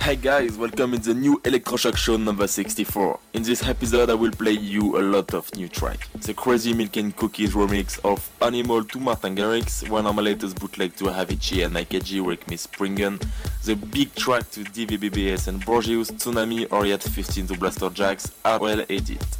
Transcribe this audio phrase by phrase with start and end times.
[0.00, 3.18] Hi guys, welcome in the new Electroshock show number 64.
[3.34, 6.08] In this episode I will play you a lot of new tracks.
[6.14, 10.58] The Crazy Milk and Cookies remix of Animal to Martin Garrix, one of my latest
[10.58, 13.22] bootleg to Avicii and IKG Wake Me Springen,
[13.64, 19.39] the big track to DVBBS and Borgeous Tsunami or yet 15 to Blasterjaxx well edit.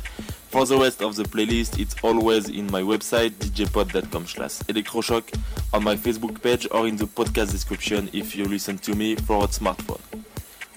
[0.50, 5.32] For the rest of the playlist, it's always in my website djpod.com slash electroshock,
[5.72, 9.44] on my Facebook page or in the podcast description if you listen to me for
[9.44, 10.00] a smartphone.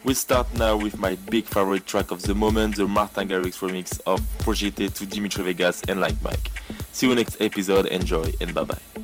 [0.03, 3.99] We start now with my big favorite track of the moment, the Martin Garrix remix
[4.05, 6.51] of Project T to Dimitri Vegas and Like Mike.
[6.91, 9.02] See you next episode, enjoy and bye bye.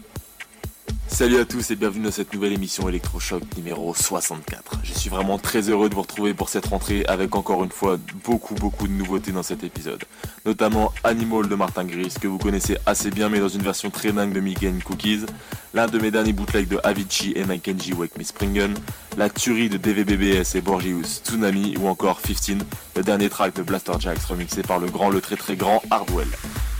[1.12, 4.80] Salut à tous et bienvenue dans cette nouvelle émission Electrochoc numéro 64.
[4.84, 7.98] Je suis vraiment très heureux de vous retrouver pour cette rentrée avec encore une fois
[8.24, 10.06] beaucoup beaucoup de nouveautés dans cet épisode.
[10.46, 14.14] Notamment Animal de Martin Gris que vous connaissez assez bien mais dans une version très
[14.14, 15.26] dingue de Mickey Cookies,
[15.74, 18.76] l'un de mes derniers bootlegs de Avicii et Kenji Wake Me Springen,
[19.18, 22.60] la tuerie de DVBBS et Borgius Tsunami ou encore 15,
[22.96, 26.30] le dernier track de Blaster Jacks remixé par le grand, le très très grand Hardwell.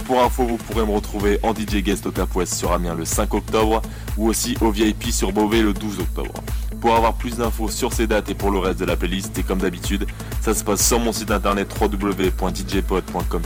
[0.10, 3.32] Pour info, vous pourrez me retrouver en DJ Guest au Cap sur Amiens le 5
[3.32, 3.80] octobre
[4.18, 6.34] ou aussi au VIP sur Beauvais le 12 octobre.
[6.82, 9.44] Pour avoir plus d'infos sur ces dates et pour le reste de la playlist, et
[9.44, 10.08] comme d'habitude,
[10.42, 13.42] ça se passe sur mon site internet www.djpod.com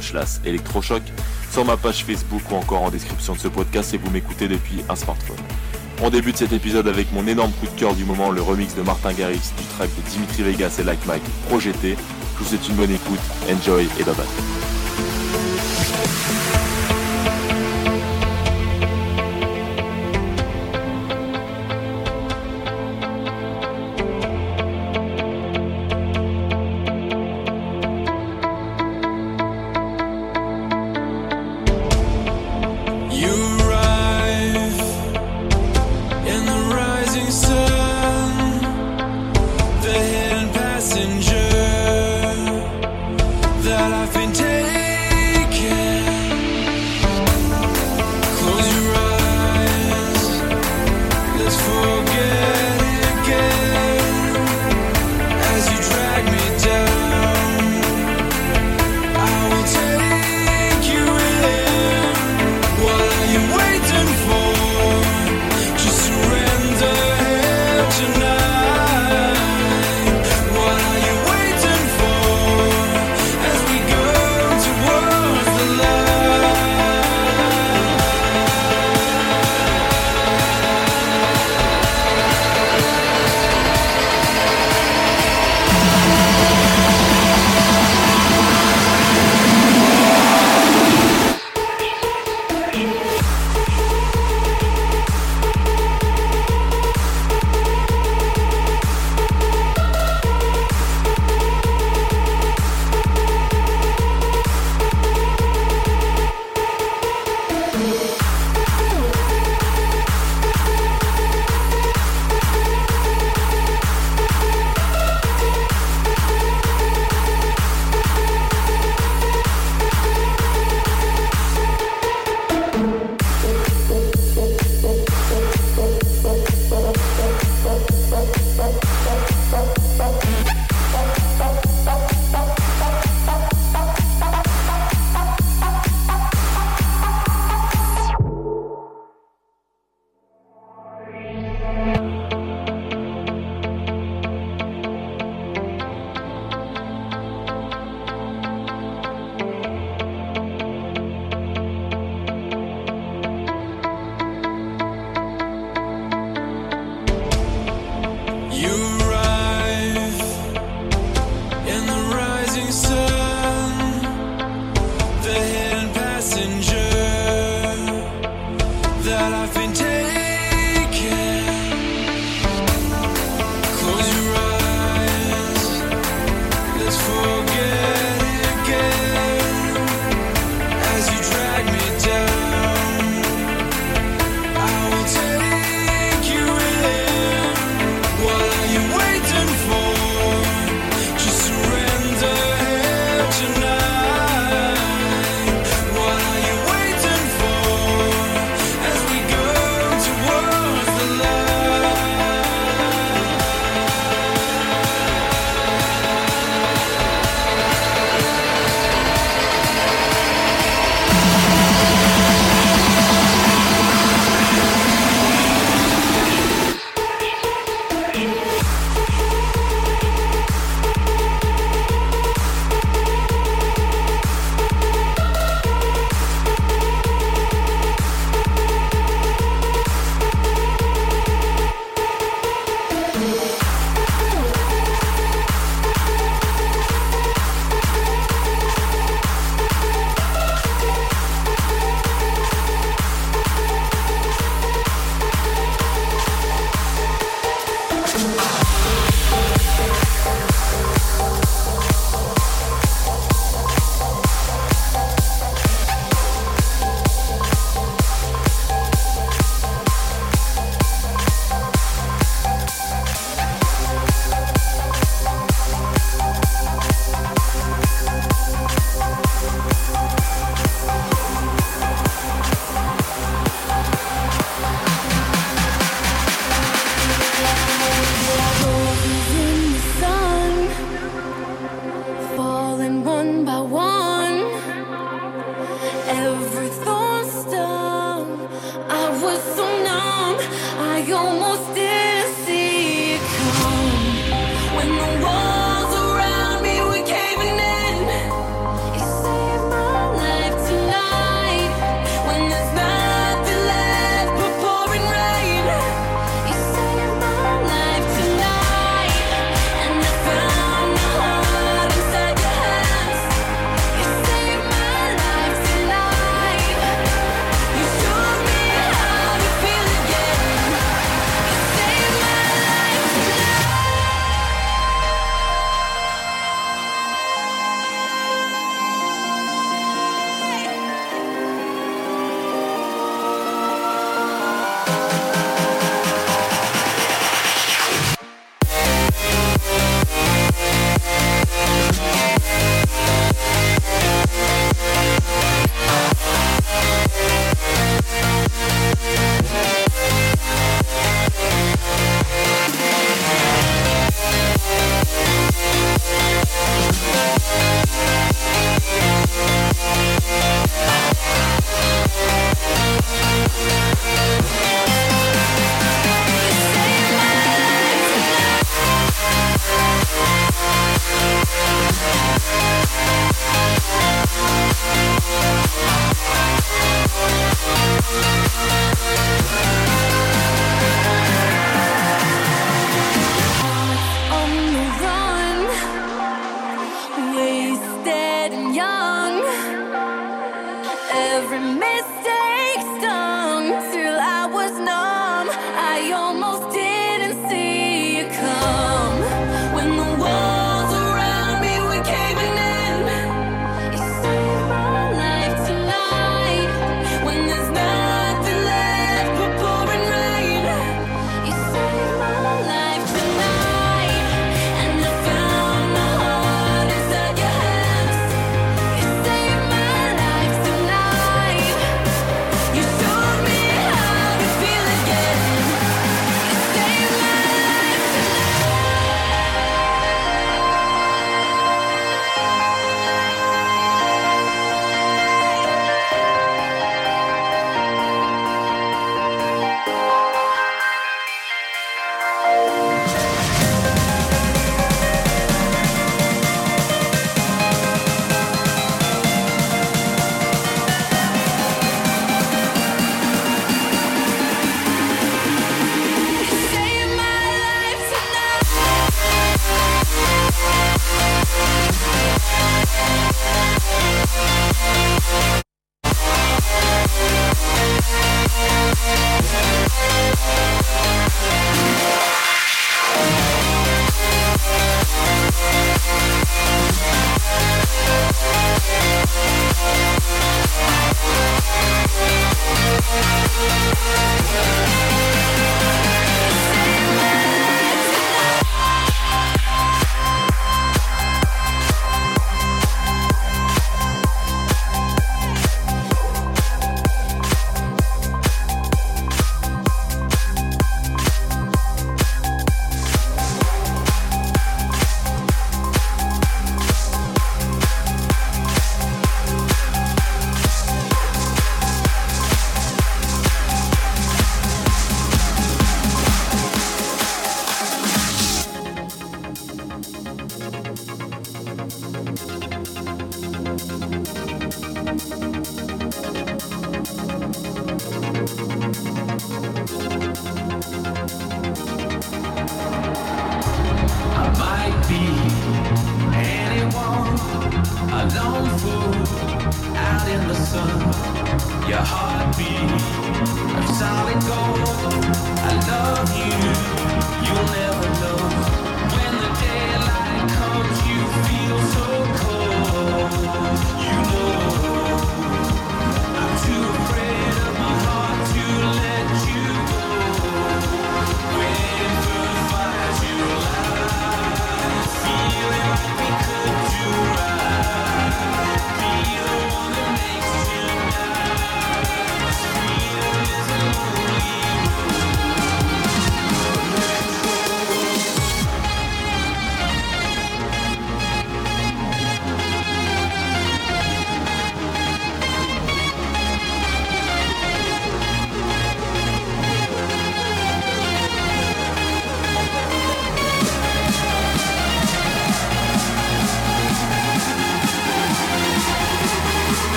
[0.46, 1.02] electrochoc,
[1.52, 4.86] sur ma page Facebook ou encore en description de ce podcast si vous m'écoutez depuis
[4.88, 5.36] un smartphone.
[6.02, 8.84] On débute cet épisode avec mon énorme coup de cœur du moment, le remix de
[8.84, 11.98] Martin Garrix du track de Dimitri Vegas et Like Mike, Projeté.
[12.36, 13.20] Je vous souhaite une bonne écoute,
[13.52, 14.83] enjoy et bye bye.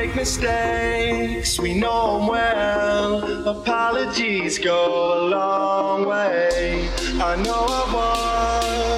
[0.00, 3.48] make mistakes, we know them well.
[3.48, 4.80] Apologies go
[5.14, 6.88] a long way.
[7.20, 8.89] I know I was.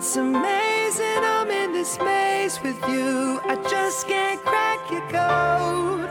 [0.00, 3.38] It's amazing I'm in this maze with you.
[3.44, 6.10] I just can't crack your code.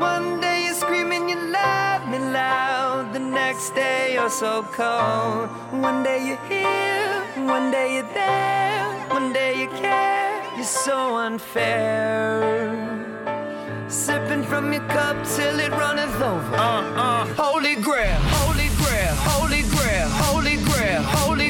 [0.00, 3.12] One day you're screaming, you love me loud.
[3.12, 5.50] The next day you're so cold.
[5.82, 10.42] One day you're here, one day you're there, one day you care.
[10.56, 13.04] You're so unfair.
[13.86, 16.56] Sipping from your cup till it runneth over.
[16.56, 17.26] Uh, uh.
[17.36, 21.43] Holy grail, holy grail, holy grail, holy grail, holy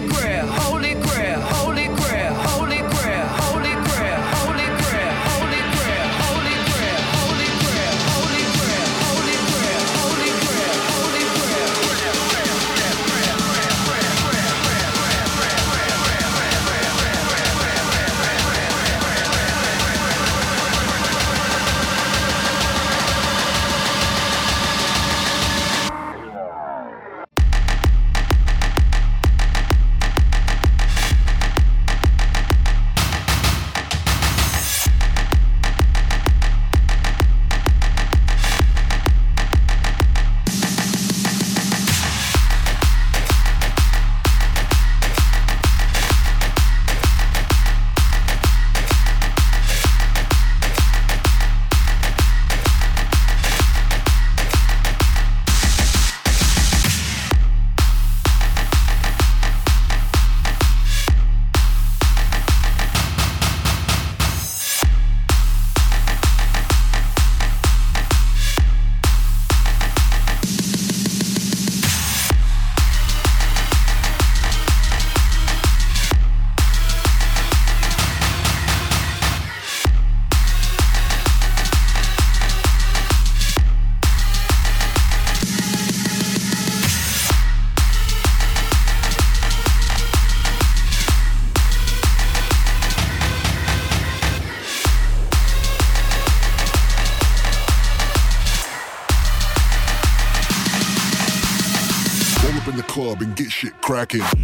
[104.07, 104.44] cracking.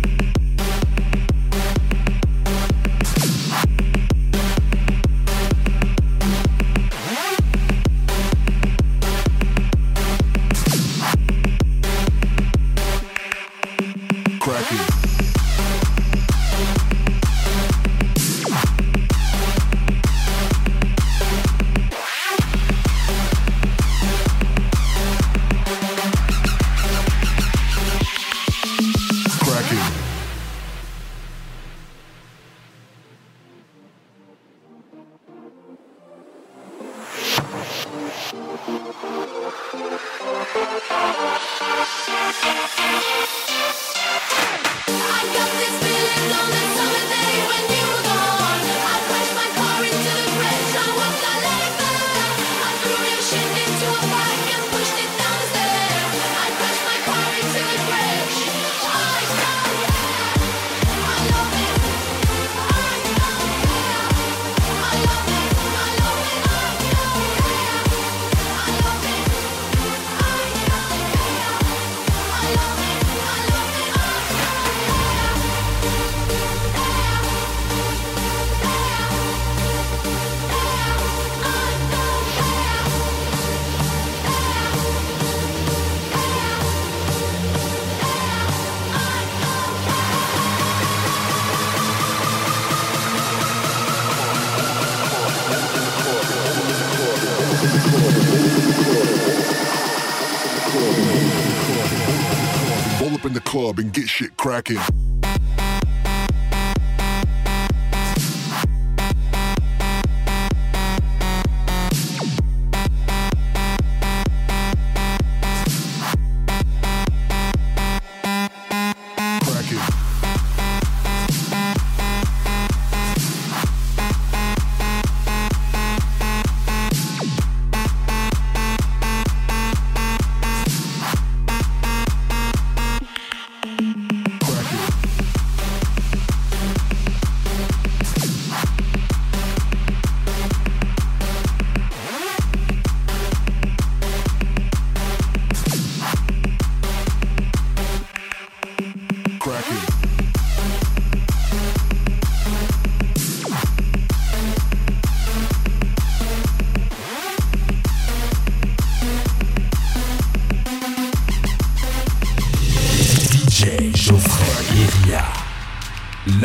[104.60, 104.99] Back in.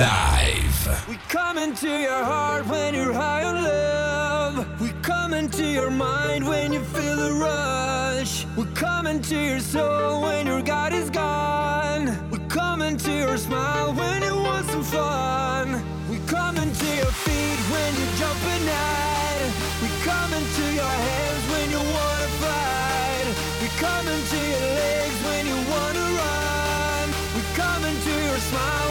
[0.05, 1.07] Live.
[1.09, 4.79] We come into your heart when you're high on love.
[4.79, 8.45] We come into your mind when you feel the rush.
[8.55, 12.05] We come into your soul when your God is gone.
[12.29, 15.67] We come into your smile when you want some fun.
[16.11, 19.41] We come into your feet when you're jumping out.
[19.81, 23.27] We come into your hands when you wanna fight.
[23.61, 27.05] We come into your legs when you wanna run.
[27.35, 28.84] We come into your smile.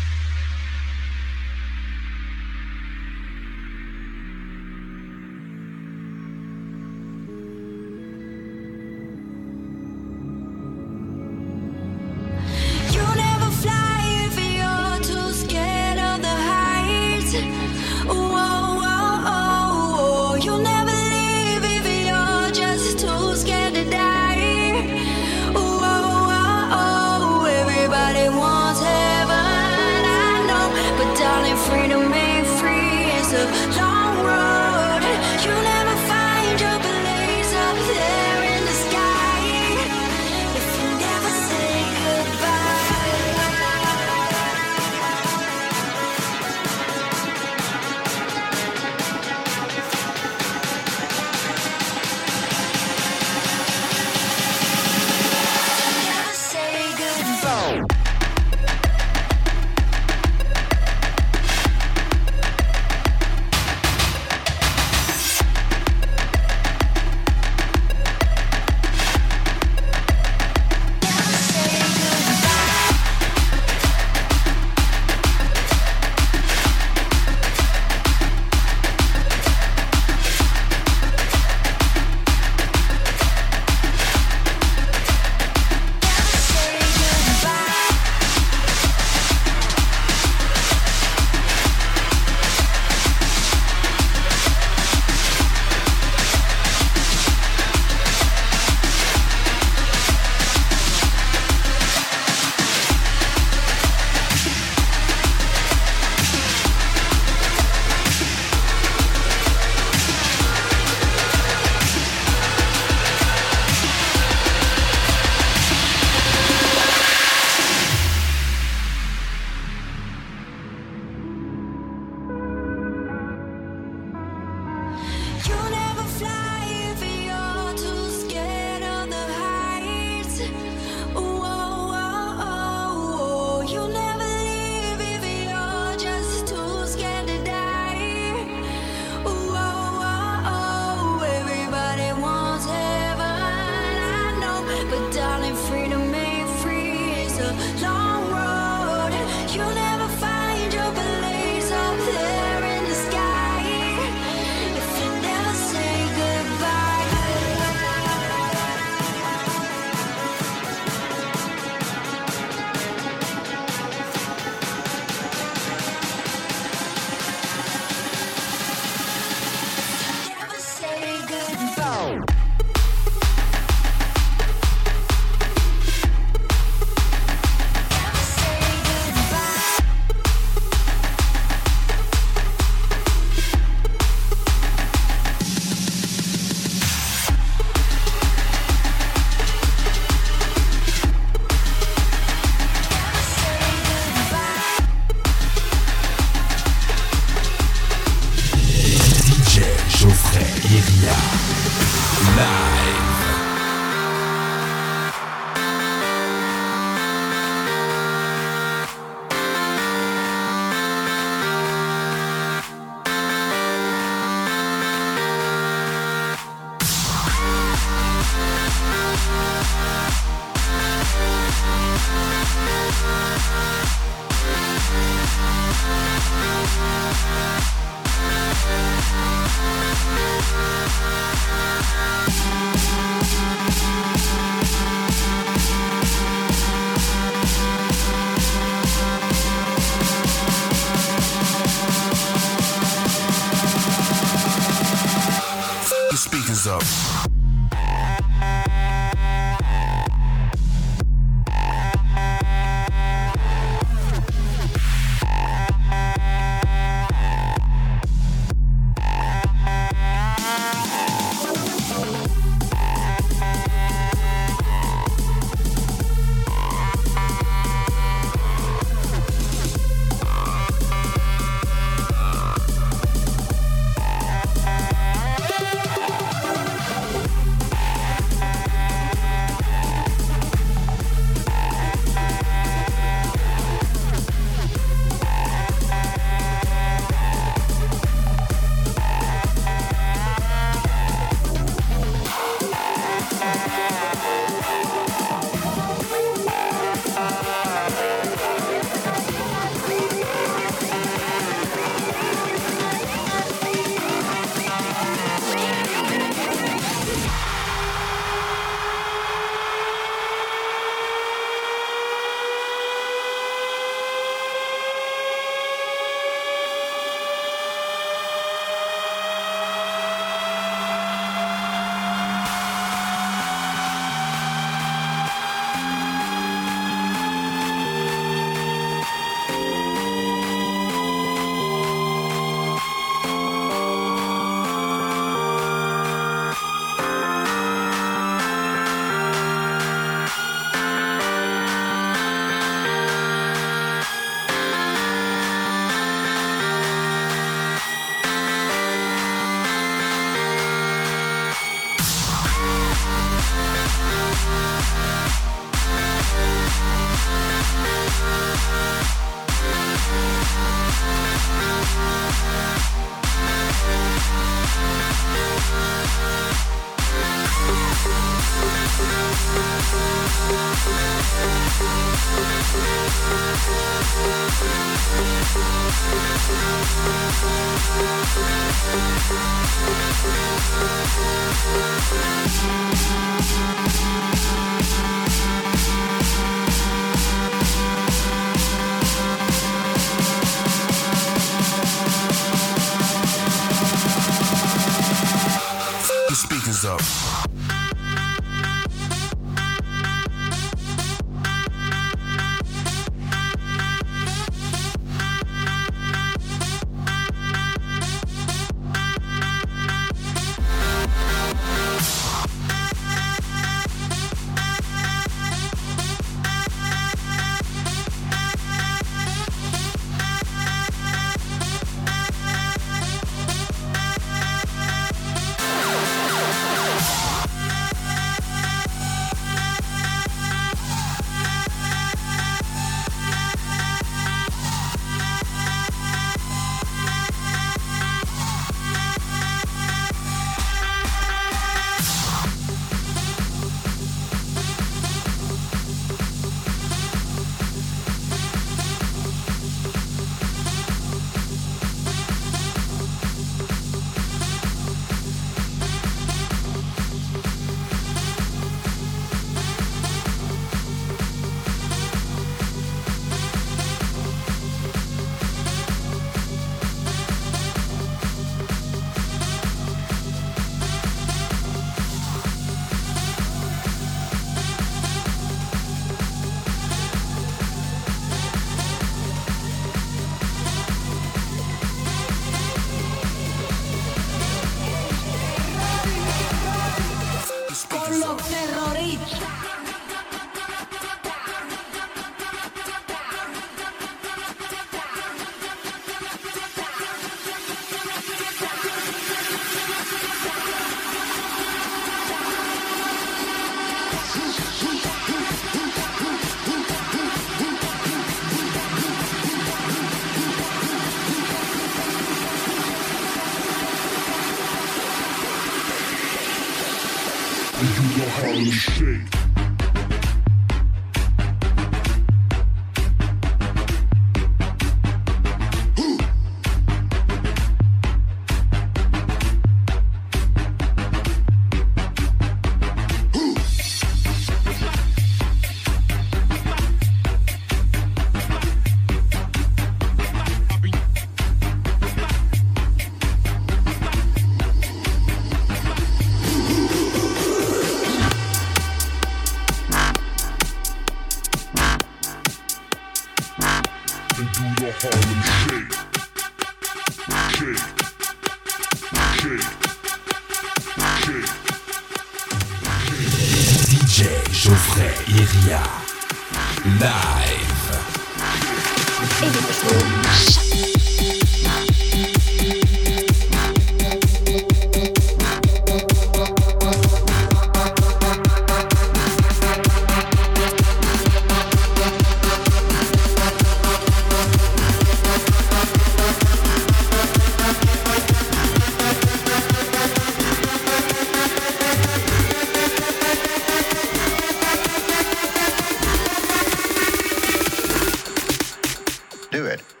[599.51, 600.00] do it.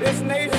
[0.00, 0.49] This nation